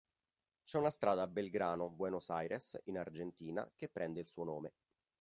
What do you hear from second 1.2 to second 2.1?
a Belgrano,